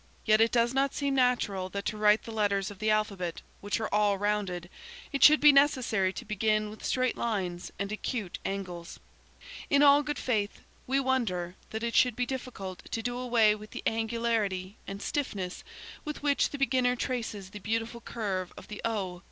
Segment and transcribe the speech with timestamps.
[0.25, 3.79] Yet it does not seem natural that to write the letters of the alphabet, which
[3.79, 4.67] are all rounded,
[5.13, 8.99] it should be necessary to begin with straight lines and acute angles.
[9.69, 13.69] In all good faith, we wonder that it should be difficult to do away with
[13.69, 15.63] the angularity and stiffness
[16.03, 19.19] with which the beginner traces the beautiful curve of the O.